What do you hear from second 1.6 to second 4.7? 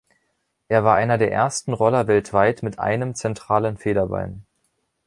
Roller weltweit mit einem zentralen Federbein.